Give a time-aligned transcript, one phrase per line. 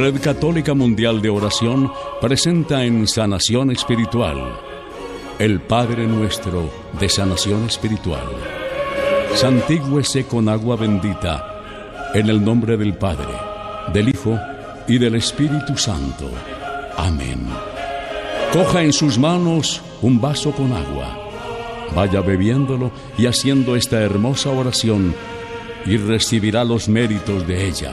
[0.00, 1.92] Red Católica Mundial de Oración
[2.22, 4.58] presenta en Sanación Espiritual
[5.38, 8.24] el Padre Nuestro de Sanación Espiritual.
[9.34, 13.34] Santígüese con agua bendita en el nombre del Padre,
[13.92, 14.38] del Hijo
[14.88, 16.30] y del Espíritu Santo.
[16.96, 17.46] Amén.
[18.54, 21.14] Coja en sus manos un vaso con agua.
[21.94, 25.14] Vaya bebiéndolo y haciendo esta hermosa oración
[25.84, 27.92] y recibirá los méritos de ella.